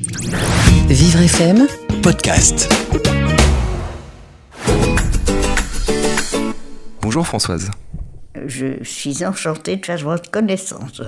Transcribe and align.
Vivre 0.00 1.22
FM, 1.22 1.66
podcast. 2.04 2.72
Bonjour 7.02 7.26
Françoise. 7.26 7.68
Je 8.46 8.84
suis 8.84 9.24
enchantée 9.26 9.74
de 9.74 9.84
faire 9.84 9.98
votre 10.04 10.30
connaissance. 10.30 11.02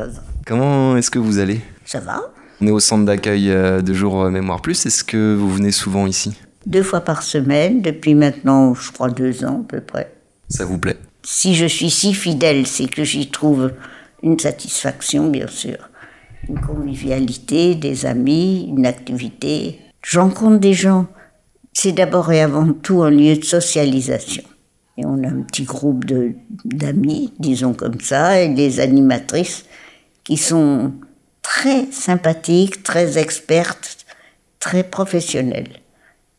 Comment 0.44 0.96
est-ce 0.96 1.08
que 1.12 1.20
vous 1.20 1.38
allez? 1.38 1.60
Ça 1.84 2.00
va? 2.00 2.20
On 2.60 2.66
est 2.66 2.72
au 2.72 2.80
centre 2.80 3.04
d'accueil 3.04 3.52
euh, 3.52 3.80
de 3.80 3.94
jour 3.94 4.22
euh, 4.22 4.30
Mémoire 4.30 4.60
Plus. 4.60 4.84
Est-ce 4.84 5.04
que 5.04 5.36
vous 5.36 5.54
venez 5.54 5.70
souvent 5.70 6.08
ici? 6.08 6.32
Deux 6.66 6.82
fois 6.82 7.02
par 7.02 7.22
semaine, 7.22 7.82
depuis 7.82 8.16
maintenant, 8.16 8.74
je 8.74 8.90
crois, 8.90 9.08
deux 9.08 9.44
ans 9.44 9.62
à 9.64 9.68
peu 9.68 9.80
près. 9.80 10.12
Ça 10.48 10.64
vous 10.64 10.78
plaît? 10.78 10.96
Si 11.22 11.54
je 11.54 11.66
suis 11.66 11.90
si 11.90 12.12
fidèle, 12.12 12.66
c'est 12.66 12.88
que 12.88 13.04
j'y 13.04 13.30
trouve 13.30 13.70
une 14.24 14.36
satisfaction, 14.40 15.28
bien 15.28 15.46
sûr. 15.46 15.89
Une 16.48 16.60
convivialité, 16.60 17.74
des 17.74 18.06
amis, 18.06 18.66
une 18.68 18.86
activité. 18.86 19.78
Je 20.02 20.18
rencontre 20.18 20.58
des 20.58 20.72
gens. 20.72 21.06
C'est 21.72 21.92
d'abord 21.92 22.32
et 22.32 22.40
avant 22.40 22.72
tout 22.72 23.02
un 23.02 23.10
lieu 23.10 23.36
de 23.36 23.44
socialisation. 23.44 24.42
Et 24.96 25.06
on 25.06 25.22
a 25.22 25.28
un 25.28 25.42
petit 25.42 25.64
groupe 25.64 26.04
d'amis, 26.64 27.32
disons 27.38 27.74
comme 27.74 28.00
ça, 28.00 28.40
et 28.40 28.48
des 28.48 28.80
animatrices 28.80 29.64
qui 30.24 30.36
sont 30.36 30.92
très 31.42 31.86
sympathiques, 31.90 32.82
très 32.82 33.18
expertes, 33.18 34.04
très 34.58 34.84
professionnelles. 34.84 35.80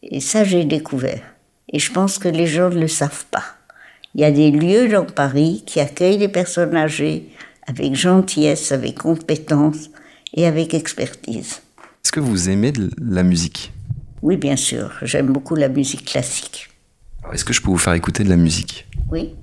Et 0.04 0.20
ça, 0.20 0.44
j'ai 0.44 0.66
découvert. 0.66 1.22
Et 1.70 1.80
je 1.80 1.92
pense 1.92 2.18
que 2.18 2.28
les 2.28 2.48
gens 2.48 2.70
ne 2.70 2.80
le 2.80 2.88
savent 2.88 3.26
pas. 3.32 3.44
Il 4.14 4.22
y 4.22 4.26
a 4.26 4.32
des 4.32 4.52
lieux 4.52 4.90
dans 4.90 5.06
Paris 5.06 5.64
qui 5.66 5.80
accueillent 5.80 6.18
les 6.18 6.28
personnes 6.28 6.76
âgées 6.76 7.30
avec 7.68 7.96
gentillesse, 7.96 8.72
avec 8.72 9.00
compétence 9.00 9.90
et 10.34 10.46
avec 10.46 10.74
expertise. 10.74 11.62
Est-ce 12.04 12.12
que 12.12 12.20
vous 12.20 12.50
aimez 12.50 12.72
de 12.72 12.90
la 13.02 13.24
musique? 13.24 13.74
Oui, 14.22 14.38
bien 14.38 14.56
sûr, 14.56 14.92
j'aime 15.02 15.28
beaucoup 15.28 15.56
la 15.56 15.70
musique 15.70 16.06
classique. 16.06 16.70
Est-ce 17.34 17.46
que 17.46 17.54
je 17.54 17.62
peux 17.62 17.70
vous 17.70 17.78
faire 17.78 17.94
écouter 17.94 18.24
de 18.24 18.30
la 18.30 18.38
musique? 18.38 18.88
Oui. 19.12 19.36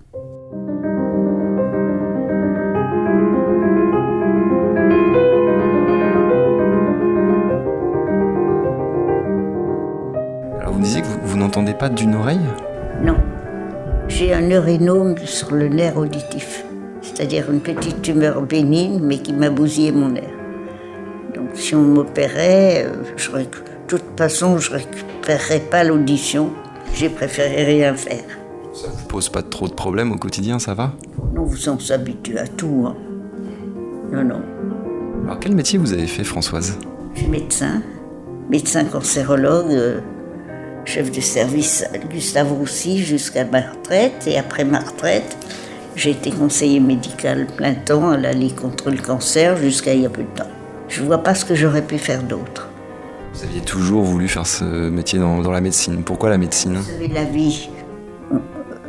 Alors 10.61 10.73
vous 10.73 10.79
me 10.79 10.85
disiez 10.85 11.03
que 11.03 11.07
vous, 11.07 11.19
vous 11.25 11.37
n'entendez 11.37 11.75
pas 11.75 11.89
d'une 11.89 12.15
oreille? 12.15 12.41
Non. 13.03 13.17
J'ai 14.09 14.33
un 14.33 14.41
neurinome 14.41 15.17
sur 15.25 15.55
le 15.55 15.69
nerf 15.69 15.97
auditif, 15.97 16.65
c'est-à-dire 17.03 17.51
une 17.51 17.61
petite 17.61 18.03
tumeur 18.03 18.43
bénigne, 18.43 19.01
mais 19.01 19.19
qui 19.19 19.33
m'a 19.33 19.51
bousillé 19.51 19.93
mon 19.93 20.09
nerf. 20.09 20.38
Donc 21.39 21.51
si 21.55 21.75
on 21.77 21.83
m'opérait, 21.83 22.85
euh, 22.87 23.39
de 23.39 23.47
toute 23.87 24.03
façon, 24.17 24.59
je 24.59 24.73
récupérerais 24.73 25.61
pas 25.71 25.85
l'audition. 25.85 26.51
J'ai 26.95 27.09
préféré 27.09 27.65
rien 27.65 27.95
faire. 27.95 28.25
Ça 28.75 28.89
vous 28.89 29.07
pose 29.07 29.29
pas 29.29 29.43
trop 29.43 29.69
de 29.69 29.73
problèmes 29.73 30.11
au 30.11 30.17
quotidien, 30.17 30.59
ça 30.59 30.75
va? 30.75 30.95
Non, 31.35 31.45
vous 31.45 31.69
on 31.69 31.79
s'habitue 31.79 32.39
à 32.39 32.47
tout. 32.47 32.87
hein. 32.89 32.97
Non, 34.13 34.25
non. 34.25 34.43
Alors 35.25 35.39
quel 35.39 35.55
métier 35.55 35.79
vous 35.79 35.93
avez 35.93 36.07
fait 36.09 36.25
Françoise? 36.25 36.77
Je 37.15 37.21
suis 37.21 37.29
médecin, 37.29 37.83
médecin 38.51 38.85
cancérologue, 38.85 39.71
euh, 39.71 40.01
chef 40.85 41.13
de 41.13 41.21
service 41.21 41.85
à 41.95 41.99
Gustave 41.99 42.53
Roussy 42.53 42.99
jusqu'à 43.05 43.45
ma 43.45 43.61
retraite. 43.61 44.27
Et 44.27 44.39
après 44.39 44.65
ma 44.65 44.81
retraite, 44.81 45.37
j'ai 45.95 46.11
été 46.11 46.31
conseiller 46.31 46.81
médical 46.81 47.47
plein 47.57 47.75
temps 47.75 48.11
à 48.11 48.17
la 48.17 48.33
Ligue 48.33 48.57
contre 48.57 48.91
le 48.91 48.99
cancer 48.99 49.57
jusqu'à 49.57 49.95
il 49.95 50.03
y 50.03 50.07
a 50.07 50.11
peu 50.11 50.23
de 50.23 50.37
temps. 50.37 50.51
Je 50.89 51.03
vois 51.03 51.19
pas 51.19 51.35
ce 51.35 51.45
que 51.45 51.55
j'aurais 51.55 51.83
pu 51.83 51.99
faire 51.99 52.23
d'autre. 52.23 52.69
Vous 53.35 53.45
aviez 53.45 53.61
toujours 53.61 54.03
voulu 54.03 54.27
faire 54.29 54.47
ce 54.47 54.65
métier 54.89 55.19
dans, 55.19 55.41
dans 55.41 55.53
la 55.53 55.61
médecine. 55.61 56.03
Pourquoi 56.03 56.31
la 56.31 56.39
médecine 56.39 56.77
Vous 56.77 56.83
savez, 56.91 57.09
la 57.09 57.25
vie, 57.25 57.69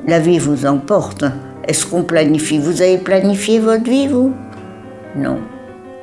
la 0.08 0.20
vie 0.20 0.40
vous 0.40 0.66
emporte. 0.66 1.26
Est-ce 1.68 1.86
qu'on 1.86 2.04
planifie? 2.04 2.58
Vous 2.58 2.82
avez 2.82 2.98
planifié 2.98 3.60
votre 3.60 3.84
vie, 3.84 4.08
vous? 4.08 4.34
Non. 5.16 5.40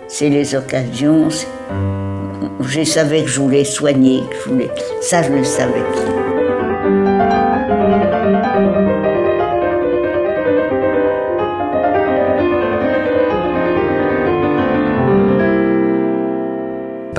C'est 0.07 0.29
les 0.29 0.55
occasions. 0.55 1.29
Je 2.61 2.85
savais 2.85 3.23
que 3.23 3.29
je 3.29 3.41
voulais 3.41 3.65
soigner, 3.65 4.23
que 4.31 4.37
je 4.45 4.51
voulais. 4.51 4.71
Ça, 5.01 5.23
je 5.23 5.33
le 5.33 5.43
savais. 5.45 5.83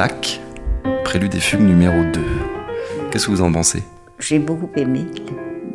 Bach, 0.08 0.40
prélude 1.04 1.32
des 1.34 1.40
fugues 1.42 1.62
numéro 1.68 2.02
2. 2.14 2.22
Qu'est-ce 3.12 3.26
que 3.26 3.32
vous 3.32 3.42
en 3.42 3.52
pensez? 3.52 3.84
J'ai 4.20 4.40
beaucoup 4.40 4.70
aimé. 4.78 5.06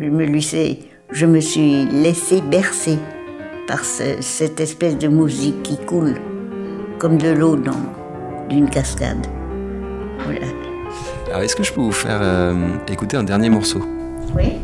Je 0.00 0.08
me, 0.08 0.24
laissais- 0.24 0.78
je 1.10 1.26
me 1.26 1.40
suis 1.40 1.84
laissé 1.86 2.40
bercer 2.40 2.98
par 3.66 3.84
ce- 3.84 4.20
cette 4.22 4.58
espèce 4.60 4.96
de 4.96 5.08
musique 5.08 5.62
qui 5.62 5.76
coule 5.76 6.14
comme 6.98 7.18
de 7.18 7.28
l'eau 7.30 7.56
dans 7.56 7.82
d'une 8.48 8.70
cascade. 8.70 9.26
Voilà. 10.24 10.46
Alors 11.28 11.42
est-ce 11.42 11.54
que 11.56 11.62
je 11.62 11.72
peux 11.72 11.80
vous 11.82 11.92
faire 11.92 12.20
euh, 12.22 12.54
écouter 12.88 13.16
un 13.18 13.24
dernier 13.24 13.50
morceau? 13.50 13.82
Oui. 14.34 14.54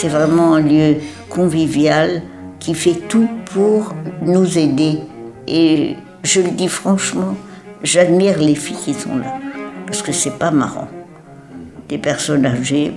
C'est 0.00 0.06
vraiment 0.06 0.54
un 0.54 0.60
lieu 0.60 0.98
convivial 1.28 2.22
qui 2.60 2.74
fait 2.74 2.94
tout 3.08 3.28
pour 3.46 3.96
nous 4.22 4.56
aider. 4.56 5.00
Et 5.48 5.96
je 6.22 6.40
le 6.40 6.50
dis 6.50 6.68
franchement, 6.68 7.34
j'admire 7.82 8.38
les 8.38 8.54
filles 8.54 8.76
qui 8.76 8.94
sont 8.94 9.16
là. 9.16 9.34
Parce 9.86 10.02
que 10.02 10.12
c'est 10.12 10.38
pas 10.38 10.52
marrant. 10.52 10.86
Des 11.88 11.98
personnes 11.98 12.46
âgées, 12.46 12.92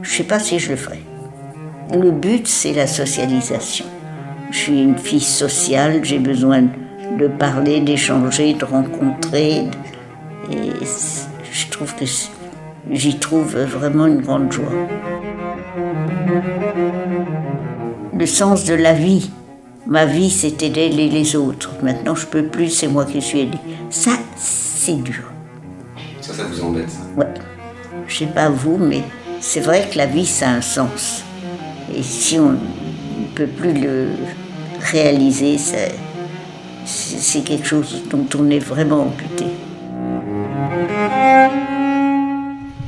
je 0.00 0.10
sais 0.10 0.22
pas 0.22 0.38
si 0.38 0.58
je 0.58 0.70
le 0.70 0.76
ferais. 0.76 1.02
Le 1.92 2.12
but, 2.12 2.48
c'est 2.48 2.72
la 2.72 2.86
socialisation. 2.86 3.84
Je 4.52 4.56
suis 4.56 4.82
une 4.82 4.96
fille 4.96 5.20
sociale, 5.20 6.02
j'ai 6.02 6.18
besoin 6.18 6.62
de 6.62 7.28
parler, 7.28 7.80
d'échanger, 7.80 8.54
de 8.54 8.64
rencontrer. 8.64 9.64
Et 10.50 10.70
je 11.52 11.66
trouve 11.70 11.94
que 11.94 12.06
j'y 12.90 13.18
trouve 13.18 13.54
vraiment 13.54 14.06
une 14.06 14.22
grande 14.22 14.50
joie. 14.50 14.72
Le 18.16 18.26
sens 18.26 18.64
de 18.64 18.74
la 18.74 18.92
vie. 18.92 19.30
Ma 19.86 20.04
vie, 20.04 20.30
c'était 20.30 20.68
d'aider 20.68 21.08
les 21.08 21.36
autres. 21.36 21.70
Maintenant, 21.82 22.14
je 22.14 22.26
peux 22.26 22.44
plus, 22.44 22.68
c'est 22.70 22.88
moi 22.88 23.04
qui 23.04 23.22
suis 23.22 23.40
aidée. 23.40 23.58
Ça, 23.88 24.12
c'est 24.36 25.02
dur. 25.02 25.32
Ça, 26.20 26.34
ça 26.34 26.44
vous 26.44 26.62
embête 26.62 26.90
Ouais. 27.16 27.26
Je 28.06 28.16
sais 28.18 28.26
pas 28.26 28.48
vous, 28.48 28.78
mais 28.78 29.02
c'est 29.40 29.60
vrai 29.60 29.88
que 29.90 29.96
la 29.96 30.06
vie, 30.06 30.26
ça 30.26 30.48
a 30.48 30.52
un 30.54 30.60
sens. 30.60 31.22
Et 31.94 32.02
si 32.02 32.38
on 32.38 32.50
ne 32.52 32.56
peut 33.34 33.46
plus 33.46 33.72
le 33.72 34.08
réaliser, 34.80 35.56
c'est 36.84 37.40
quelque 37.44 37.66
chose 37.66 38.02
dont 38.10 38.26
on 38.38 38.50
est 38.50 38.58
vraiment 38.58 39.02
amputé. 39.02 39.46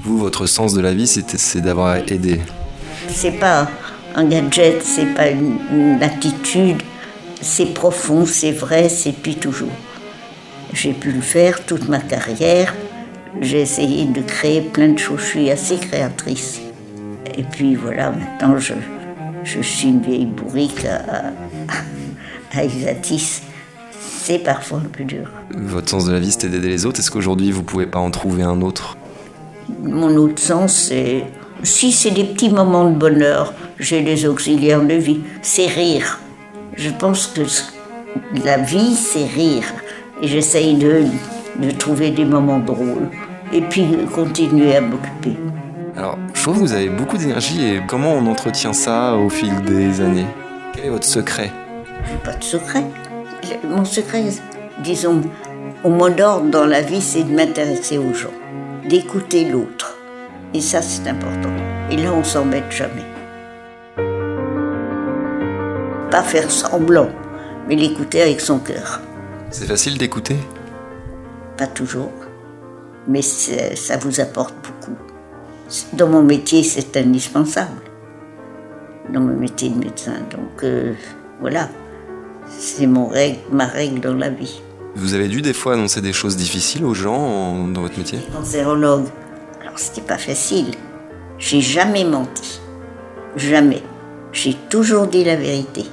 Vous, 0.04 0.18
votre 0.18 0.46
sens 0.46 0.74
de 0.74 0.80
la 0.80 0.92
vie, 0.92 1.06
c'est 1.06 1.38
c'est 1.38 1.60
d'avoir 1.60 1.96
aidé. 1.96 2.40
C'est 3.14 3.38
pas 3.38 3.68
un 4.16 4.24
gadget, 4.24 4.82
c'est 4.82 5.14
pas 5.14 5.28
une, 5.30 5.58
une 5.72 6.02
attitude, 6.02 6.82
c'est 7.40 7.66
profond, 7.66 8.26
c'est 8.26 8.50
vrai, 8.50 8.88
c'est 8.88 9.12
depuis 9.12 9.36
toujours. 9.36 9.70
J'ai 10.72 10.92
pu 10.92 11.12
le 11.12 11.20
faire 11.20 11.64
toute 11.64 11.88
ma 11.88 12.00
carrière. 12.00 12.74
J'ai 13.40 13.60
essayé 13.60 14.06
de 14.06 14.20
créer 14.22 14.60
plein 14.60 14.88
de 14.88 14.98
choses. 14.98 15.20
Je 15.20 15.26
suis 15.26 15.50
assez 15.50 15.76
créatrice. 15.76 16.60
Et 17.38 17.44
puis 17.44 17.76
voilà, 17.76 18.10
maintenant 18.10 18.58
je, 18.58 18.74
je 19.44 19.60
suis 19.60 19.88
une 19.88 20.00
vieille 20.00 20.26
bourrique 20.26 20.84
à, 20.84 21.32
à, 22.56 22.58
à 22.58 22.64
Isatis. 22.64 23.42
C'est 24.00 24.40
parfois 24.40 24.78
un 24.78 24.88
peu 24.88 25.04
dur. 25.04 25.30
Votre 25.54 25.90
sens 25.90 26.06
de 26.06 26.12
la 26.12 26.18
vie, 26.18 26.32
c'était 26.32 26.48
d'aider 26.48 26.68
les 26.68 26.86
autres. 26.86 26.98
Est-ce 27.00 27.10
qu'aujourd'hui, 27.10 27.52
vous 27.52 27.62
pouvez 27.62 27.86
pas 27.86 28.00
en 28.00 28.10
trouver 28.10 28.42
un 28.42 28.60
autre? 28.62 28.96
Mon 29.80 30.16
autre 30.16 30.42
sens, 30.42 30.74
c'est. 30.74 31.24
Si 31.64 31.92
c'est 31.92 32.10
des 32.10 32.24
petits 32.24 32.50
moments 32.50 32.90
de 32.90 32.96
bonheur, 32.96 33.54
j'ai 33.78 34.02
des 34.02 34.26
auxiliaires 34.26 34.82
de 34.82 34.94
vie, 34.94 35.20
c'est 35.42 35.66
rire. 35.66 36.18
Je 36.76 36.90
pense 36.90 37.28
que 37.28 37.42
la 38.44 38.56
vie, 38.58 38.94
c'est 38.94 39.26
rire. 39.26 39.64
Et 40.20 40.26
j'essaye 40.26 40.74
de, 40.74 41.04
de 41.58 41.70
trouver 41.70 42.10
des 42.10 42.24
moments 42.24 42.58
drôles. 42.58 43.08
Et 43.52 43.60
puis 43.60 43.86
continuer 44.12 44.74
à 44.76 44.80
m'occuper. 44.80 45.36
Alors, 45.96 46.18
je 46.34 46.42
trouve 46.42 46.56
que 46.56 46.60
vous 46.60 46.72
avez 46.72 46.88
beaucoup 46.88 47.16
d'énergie 47.16 47.64
et 47.64 47.80
comment 47.86 48.14
on 48.14 48.26
entretient 48.26 48.72
ça 48.72 49.14
au 49.14 49.28
fil 49.28 49.54
des 49.62 50.00
années? 50.00 50.26
Quel 50.74 50.86
est 50.86 50.90
votre 50.90 51.04
secret? 51.04 51.52
J'ai 52.08 52.18
pas 52.24 52.36
de 52.36 52.42
secret. 52.42 52.84
Mon 53.68 53.84
secret, 53.84 54.24
disons, 54.82 55.20
au 55.84 55.90
mot 55.90 56.08
d'ordre 56.08 56.50
dans 56.50 56.64
la 56.64 56.80
vie, 56.80 57.02
c'est 57.02 57.22
de 57.22 57.32
m'intéresser 57.32 57.98
aux 57.98 58.14
gens, 58.14 58.32
d'écouter 58.88 59.44
l'autre. 59.44 59.91
Et 60.54 60.60
ça, 60.60 60.82
c'est 60.82 61.08
important. 61.08 61.52
Et 61.90 61.96
là, 61.96 62.12
on 62.12 62.24
s'embête 62.24 62.70
jamais. 62.70 63.12
pas 66.12 66.22
faire 66.22 66.50
semblant, 66.50 67.08
mais 67.66 67.74
l'écouter 67.74 68.20
avec 68.20 68.42
son 68.42 68.58
cœur. 68.58 69.00
C'est 69.50 69.64
facile 69.66 69.96
d'écouter? 69.96 70.36
Pas 71.56 71.66
toujours, 71.66 72.12
mais 73.08 73.22
ça 73.22 73.96
vous 73.96 74.20
apporte 74.20 74.54
beaucoup. 74.62 74.94
Dans 75.94 76.08
mon 76.08 76.22
métier, 76.22 76.62
c'est 76.64 76.98
indispensable. 76.98 77.80
Dans 79.10 79.20
mon 79.20 79.34
métier 79.34 79.70
de 79.70 79.78
médecin. 79.78 80.16
Donc 80.30 80.62
euh, 80.64 80.92
voilà, 81.40 81.70
c'est 82.46 82.86
mon 82.86 83.06
règle, 83.06 83.38
ma 83.50 83.64
règle 83.64 84.00
dans 84.00 84.14
la 84.14 84.28
vie. 84.28 84.60
Vous 84.94 85.14
avez 85.14 85.28
dû 85.28 85.40
des 85.40 85.54
fois 85.54 85.72
annoncer 85.72 86.02
des 86.02 86.12
choses 86.12 86.36
difficiles 86.36 86.84
aux 86.84 86.92
gens 86.92 87.68
dans 87.68 87.80
votre 87.80 87.96
métier? 87.96 88.18
Cancérologue. 88.30 89.06
Alors 89.72 89.80
c'était 89.80 90.02
pas 90.02 90.18
facile. 90.18 90.66
J'ai 91.38 91.62
jamais 91.62 92.04
menti. 92.04 92.60
Jamais. 93.36 93.82
J'ai 94.30 94.52
toujours 94.68 95.06
dit 95.06 95.24
la 95.24 95.36
vérité. 95.36 95.86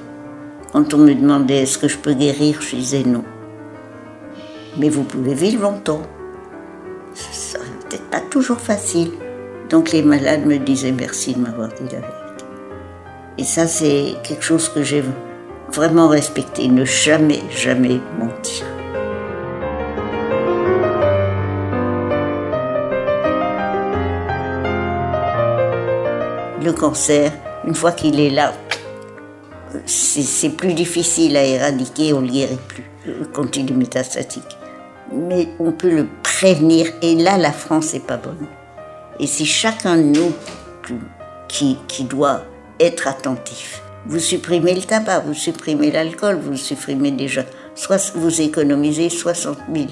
Quand 0.70 0.92
on 0.92 0.98
me 0.98 1.14
demandait 1.14 1.62
est-ce 1.62 1.78
que 1.78 1.88
je 1.88 1.96
peux 1.96 2.12
guérir, 2.12 2.60
je 2.60 2.76
disais 2.76 3.04
non. 3.04 3.24
Mais 4.76 4.90
vous 4.90 5.02
pouvez 5.02 5.32
vivre 5.32 5.62
longtemps. 5.62 6.02
Ça 7.14 7.58
peut-être 7.58 8.10
pas 8.10 8.20
toujours 8.20 8.60
facile. 8.60 9.12
Donc 9.70 9.92
les 9.92 10.02
malades 10.02 10.44
me 10.44 10.58
disaient 10.58 10.92
merci 10.92 11.32
de 11.32 11.40
m'avoir 11.40 11.68
dit 11.68 11.84
la 11.84 12.00
vérité. 12.00 12.44
Et 13.38 13.44
ça, 13.44 13.66
c'est 13.66 14.16
quelque 14.22 14.44
chose 14.44 14.68
que 14.68 14.82
j'ai 14.82 15.02
vraiment 15.72 16.08
respecté, 16.08 16.68
ne 16.68 16.84
jamais, 16.84 17.40
jamais 17.50 17.98
mentir. 18.18 18.66
Le 26.62 26.72
cancer, 26.72 27.32
une 27.66 27.74
fois 27.74 27.92
qu'il 27.92 28.20
est 28.20 28.30
là, 28.30 28.52
c'est 29.86 30.50
plus 30.50 30.74
difficile 30.74 31.36
à 31.36 31.44
éradiquer, 31.44 32.12
on 32.12 32.20
ne 32.20 32.26
le 32.26 32.32
guérit 32.32 32.58
plus 32.68 32.84
quand 33.32 33.56
il 33.56 33.70
est 33.70 33.74
métastatique. 33.74 34.58
Mais 35.12 35.48
on 35.58 35.72
peut 35.72 35.90
le 35.90 36.06
prévenir, 36.22 36.86
et 37.02 37.14
là, 37.14 37.38
la 37.38 37.52
France 37.52 37.94
n'est 37.94 38.00
pas 38.00 38.16
bonne. 38.16 38.46
Et 39.18 39.26
c'est 39.26 39.44
chacun 39.44 39.96
de 39.96 40.02
nous 40.02 40.32
qui, 41.48 41.78
qui 41.88 42.04
doit 42.04 42.42
être 42.78 43.08
attentif. 43.08 43.82
Vous 44.06 44.18
supprimez 44.18 44.74
le 44.74 44.82
tabac, 44.82 45.20
vous 45.20 45.34
supprimez 45.34 45.90
l'alcool, 45.90 46.38
vous 46.40 46.56
supprimez 46.56 47.10
déjà, 47.10 47.42
soit 47.74 48.12
vous 48.14 48.40
économisez 48.40 49.08
60 49.08 49.58
000 49.72 49.86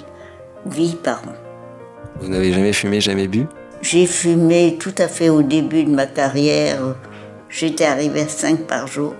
vies 0.66 0.96
par 1.02 1.22
an. 1.26 1.34
Vous 2.20 2.28
n'avez 2.28 2.52
jamais 2.52 2.72
fumé, 2.72 3.00
jamais 3.00 3.28
bu? 3.28 3.46
J'ai 3.80 4.06
fumé 4.06 4.76
tout 4.78 4.94
à 4.98 5.08
fait 5.08 5.28
au 5.28 5.42
début 5.42 5.84
de 5.84 5.90
ma 5.90 6.06
carrière. 6.06 6.96
J'étais 7.48 7.84
arrivée 7.84 8.22
à 8.22 8.28
5 8.28 8.66
par 8.66 8.86
jour. 8.86 9.14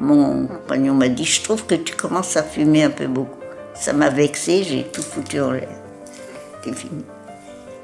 Mon 0.00 0.46
compagnon 0.46 0.94
m'a 0.94 1.08
dit, 1.08 1.24
je 1.24 1.42
trouve 1.42 1.64
que 1.66 1.76
tu 1.76 1.94
commences 1.94 2.36
à 2.36 2.42
fumer 2.42 2.82
un 2.82 2.90
peu 2.90 3.06
beaucoup. 3.06 3.38
Ça 3.74 3.92
m'a 3.92 4.10
vexé, 4.10 4.64
j'ai 4.64 4.82
tout 4.84 5.02
foutu 5.02 5.40
en 5.40 5.52
l'air. 5.52 5.68
C'est 6.64 6.74
fini. 6.74 7.04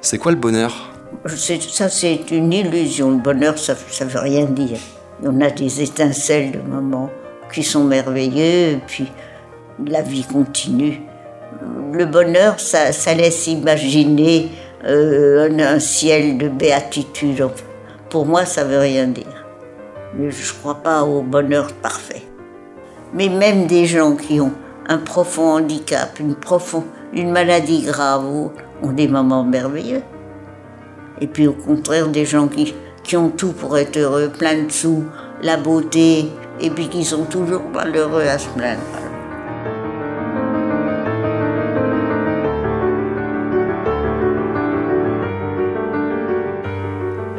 C'est 0.00 0.18
quoi 0.18 0.32
le 0.32 0.38
bonheur? 0.38 0.92
Ça, 1.26 1.88
c'est 1.88 2.30
une 2.30 2.52
illusion. 2.52 3.10
Le 3.10 3.18
bonheur, 3.18 3.58
ça 3.58 3.74
ne 3.74 4.10
veut 4.10 4.20
rien 4.20 4.44
dire. 4.46 4.78
On 5.22 5.40
a 5.40 5.50
des 5.50 5.82
étincelles 5.82 6.52
de 6.52 6.60
moments 6.60 7.10
qui 7.52 7.62
sont 7.62 7.84
merveilleux, 7.84 8.72
et 8.72 8.80
puis 8.86 9.06
la 9.86 10.02
vie 10.02 10.24
continue. 10.24 11.02
Le 11.92 12.06
bonheur, 12.06 12.58
ça, 12.58 12.92
ça 12.92 13.14
laisse 13.14 13.46
imaginer 13.46 14.48
euh, 14.84 15.48
un, 15.58 15.78
ciel 15.78 16.38
de 16.38 16.48
béatitude. 16.48 17.46
Pour 18.08 18.26
moi, 18.26 18.44
ça 18.44 18.64
veut 18.64 18.78
rien 18.78 19.06
dire. 19.06 19.46
Je 20.18 20.24
ne 20.24 20.58
crois 20.60 20.76
pas 20.76 21.02
au 21.02 21.22
bonheur 21.22 21.72
parfait. 21.74 22.22
Mais 23.12 23.28
même 23.28 23.66
des 23.66 23.86
gens 23.86 24.16
qui 24.16 24.40
ont 24.40 24.52
un 24.88 24.98
profond 24.98 25.54
handicap, 25.54 26.18
une 27.12 27.30
maladie 27.30 27.82
grave, 27.82 28.24
ont 28.82 28.92
des 28.92 29.08
moments 29.08 29.44
merveilleux. 29.44 30.02
Et 31.20 31.26
puis 31.26 31.46
au 31.46 31.52
contraire, 31.52 32.08
des 32.08 32.24
gens 32.24 32.48
qui, 32.48 32.74
qui 33.04 33.16
ont 33.16 33.28
tout 33.28 33.52
pour 33.52 33.76
être 33.76 33.98
heureux, 33.98 34.30
plein 34.30 34.62
de 34.62 34.70
sous, 34.72 35.04
la 35.42 35.56
beauté, 35.56 36.30
et 36.60 36.70
puis 36.70 36.88
qui 36.88 37.04
sont 37.04 37.24
toujours 37.24 37.62
malheureux 37.72 38.26
à 38.26 38.38
se 38.38 38.48
plaindre. 38.48 38.99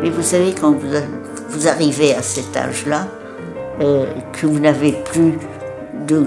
Mais 0.01 0.09
vous 0.09 0.24
savez, 0.24 0.53
quand 0.53 0.71
vous, 0.71 0.88
vous 1.50 1.68
arrivez 1.68 2.15
à 2.15 2.21
cet 2.21 2.57
âge-là, 2.57 3.07
euh, 3.81 4.06
que 4.33 4.48
vous 4.48 4.59
n'avez 4.59 4.94
plus 4.94 5.38
de, 6.07 6.24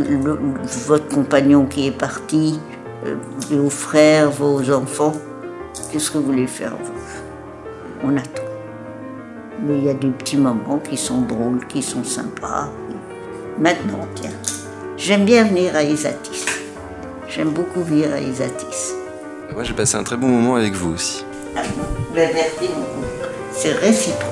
votre 0.86 1.08
compagnon 1.08 1.66
qui 1.66 1.88
est 1.88 1.96
parti, 1.96 2.60
euh, 3.04 3.16
vos 3.50 3.70
frères, 3.70 4.30
vos 4.30 4.70
enfants, 4.70 5.12
qu'est-ce 5.90 6.10
que 6.10 6.18
vous 6.18 6.26
voulez 6.26 6.46
faire 6.46 6.72
vous? 6.82 8.08
On 8.08 8.16
attend. 8.16 8.42
Mais 9.62 9.78
il 9.78 9.84
y 9.84 9.90
a 9.90 9.94
des 9.94 10.10
petits 10.10 10.36
moments 10.36 10.78
qui 10.78 10.96
sont 10.96 11.22
drôles, 11.22 11.66
qui 11.66 11.82
sont 11.82 12.04
sympas. 12.04 12.68
Maintenant, 13.58 14.06
tiens, 14.14 14.30
j'aime 14.96 15.24
bien 15.24 15.44
venir 15.44 15.74
à 15.74 15.82
Isatis. 15.82 16.46
J'aime 17.28 17.50
beaucoup 17.50 17.82
venir 17.82 18.12
à 18.12 18.20
Isatis. 18.20 18.94
Moi, 19.52 19.64
j'ai 19.64 19.74
passé 19.74 19.96
un 19.96 20.04
très 20.04 20.16
bon 20.16 20.28
moment 20.28 20.56
avec 20.56 20.74
vous 20.74 20.94
aussi. 20.94 21.24
Ah, 21.56 21.62
ben, 22.14 22.30
merci 22.34 22.68
beaucoup. 22.68 23.13
C'est 23.56 23.72
réciproque. 23.72 24.30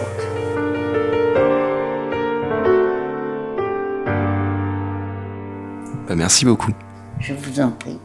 Ben, 6.09 6.17
merci 6.17 6.45
beaucoup. 6.45 6.73
Je 7.21 7.33
vous 7.33 7.61
en 7.61 7.71
prie. 7.71 7.99